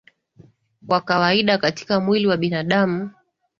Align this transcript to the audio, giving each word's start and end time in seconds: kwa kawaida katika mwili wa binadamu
kwa 0.87 1.01
kawaida 1.01 1.57
katika 1.57 1.99
mwili 1.99 2.27
wa 2.27 2.37
binadamu 2.37 3.09